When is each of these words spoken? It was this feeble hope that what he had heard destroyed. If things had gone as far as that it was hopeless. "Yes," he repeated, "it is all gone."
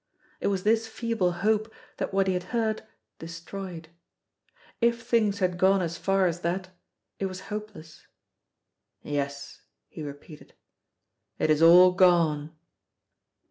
It 0.39 0.47
was 0.47 0.63
this 0.63 0.87
feeble 0.87 1.31
hope 1.45 1.71
that 1.97 2.11
what 2.11 2.25
he 2.25 2.33
had 2.33 2.45
heard 2.45 2.81
destroyed. 3.19 3.89
If 4.81 5.03
things 5.05 5.37
had 5.37 5.59
gone 5.59 5.79
as 5.79 5.95
far 5.95 6.25
as 6.25 6.39
that 6.39 6.69
it 7.19 7.27
was 7.27 7.41
hopeless. 7.53 8.07
"Yes," 9.03 9.61
he 9.89 10.01
repeated, 10.01 10.55
"it 11.37 11.51
is 11.51 11.61
all 11.61 11.91
gone." 11.91 12.51